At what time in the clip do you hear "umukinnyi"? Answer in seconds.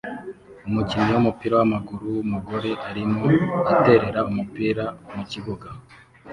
0.67-1.11